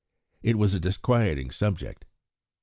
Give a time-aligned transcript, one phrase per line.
[0.41, 2.05] It was a disquieting subject.